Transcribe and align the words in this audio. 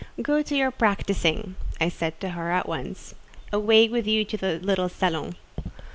"Go 0.19 0.41
to 0.41 0.55
your 0.55 0.71
practising," 0.71 1.55
said 1.91 2.13
I 2.13 2.19
to 2.21 2.29
her 2.29 2.49
at 2.51 2.67
once: 2.67 3.13
"away 3.53 3.87
with 3.87 4.07
you 4.07 4.25
to 4.25 4.35
the 4.37 4.57
little 4.57 4.89
salon!" 4.89 5.35